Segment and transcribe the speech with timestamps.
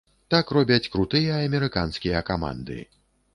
[0.33, 2.81] Так робяць крутыя амерыканскія каманды.